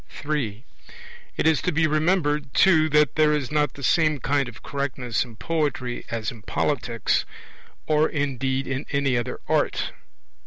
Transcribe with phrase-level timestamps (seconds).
[0.09, 0.63] (3)
[1.37, 5.23] It is to be remembered, too, that there is not the same kind of correctness
[5.23, 7.23] in poetry as in politics,
[7.85, 9.91] or indeed any other art.